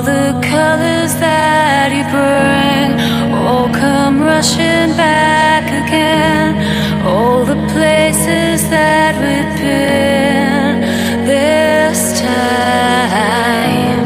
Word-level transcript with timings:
All 0.00 0.06
the 0.06 0.40
colors 0.40 1.12
that 1.20 1.92
you 1.92 2.04
bring 2.08 2.88
all 3.36 3.68
come 3.68 4.22
rushing 4.22 4.96
back 4.96 5.66
again. 5.84 6.56
All 7.04 7.44
the 7.44 7.60
places 7.74 8.66
that 8.70 9.12
we've 9.20 9.54
been 9.60 10.80
this 11.26 12.18
time. 12.18 14.00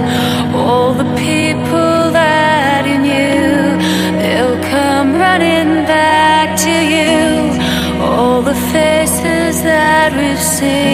All 0.57 0.95
the 0.95 1.09
people 1.15 2.11
that 2.11 2.83
you 2.91 2.99
knew, 2.99 3.79
they'll 4.19 4.61
come 4.75 5.15
running 5.15 5.85
back 5.87 6.59
to 6.67 6.75
you. 6.95 8.03
All 8.03 8.43
the 8.43 8.59
faces 8.75 9.63
that 9.63 10.11
we've 10.17 10.43
seen. 10.43 10.94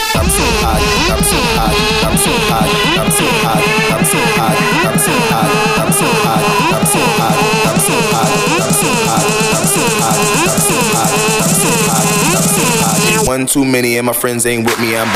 I'm 0.13 0.27
so 0.29 0.43
hot, 0.61 0.81
I'm 1.11 1.23
so 1.23 1.39
hot, 1.55 1.71
I'm 2.03 2.17
so 2.17 2.31
hot, 2.49 2.67
I'm 2.99 3.11
so 3.11 3.25
hot, 3.41 3.59
I'm 3.91 4.03
so 4.03 4.19
hot, 4.35 4.55
I'm 4.81 4.97
so 4.97 5.13
hot, 5.31 5.47
I'm 5.79 5.93
so 5.93 6.07
hot, 6.21 6.41
I'm 6.67 6.83
so 6.85 6.99
hot, 7.17 7.37
I'm 7.63 7.79
so 7.79 7.95
hot, 8.01 8.21
I'm 8.51 8.69
so 8.71 8.89
hot, 9.07 9.25
I'm 9.51 9.65
so 9.65 9.83
hot, 10.01 10.19
I'm 10.35 10.59
so 10.59 10.75
hot, 10.91 11.15
I'm 11.41 11.53
so 11.55 11.71
hot, 11.87 12.07
I'm 12.35 12.43
so 12.43 12.63
hot. 13.19 13.27
One 13.27 13.45
too 13.45 13.63
many 13.65 13.97
and 13.97 14.05
my 14.05 14.13
friends 14.13 14.45
ain't 14.45 14.65
with 14.65 14.79
me. 14.79 14.95
I'm 14.97 15.07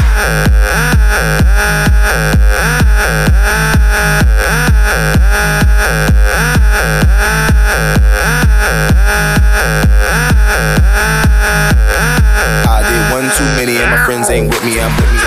one 13.26 13.36
too 13.38 13.44
many, 13.56 13.78
and 13.78 13.90
my 13.92 14.06
friends 14.06 14.30
ain't 14.30 14.50
with 14.50 14.64
me. 14.64 14.80
I'm 14.80 14.96
with 14.96 15.12
me. 15.12 15.20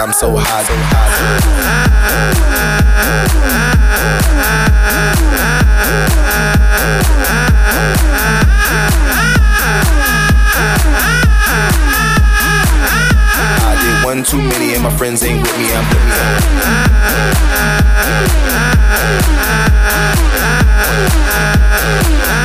I'm 0.00 0.12
so 0.12 0.36
high, 0.36 0.62
so 0.62 0.74
high. 0.74 1.08
So 1.18 1.24
high. 3.32 3.37
One 14.18 14.24
too 14.24 14.38
many, 14.38 14.74
and 14.74 14.82
my 14.82 14.90
friends 14.96 15.22
ain't 15.22 15.40
with 15.40 15.58
me. 15.58 15.66
I'm 15.72 15.88
with 15.88 16.04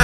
me. 0.00 0.03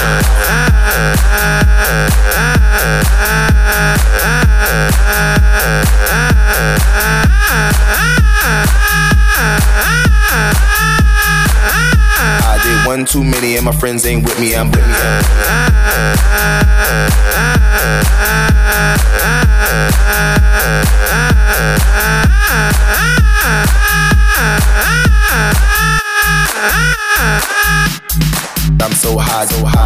One 12.91 13.05
too 13.05 13.22
many, 13.22 13.55
and 13.55 13.64
my 13.64 13.70
friends 13.70 14.05
ain't 14.05 14.24
with 14.24 14.41
me. 14.41 14.53
I'm. 14.57 14.66
I'm 28.82 28.93
so 28.93 29.16
high, 29.18 29.45
so 29.45 29.64
high. 29.66 29.80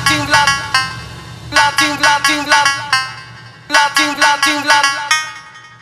Latin 0.00 0.30
love 0.30 0.54
Latin 1.52 2.00
Latin 2.00 2.44
love 2.48 2.72
Latin 3.68 4.16
Latin 4.18 4.64
love 4.64 4.88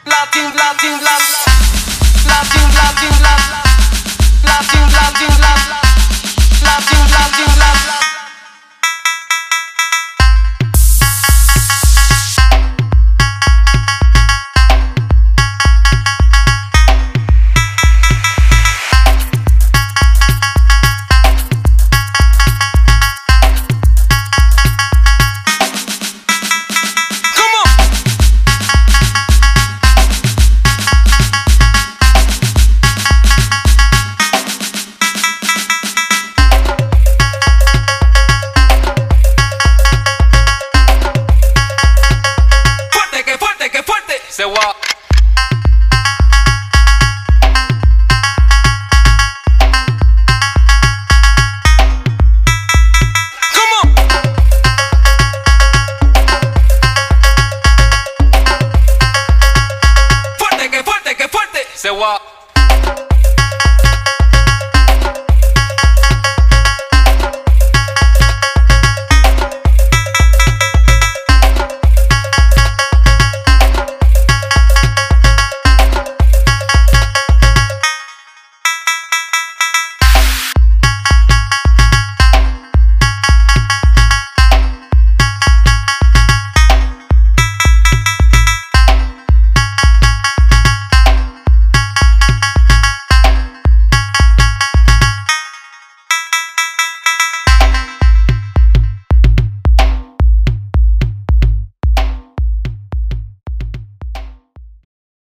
Latin 0.06 0.50
Latin 0.58 0.98
love 1.06 1.26
Latin 2.26 2.68
Latin 2.74 3.14
love 3.22 3.44
Latin 4.42 4.86
Latin 4.90 5.34
love 5.38 5.64
Latin 6.66 7.06
Latin 7.14 7.58
love 7.62 8.07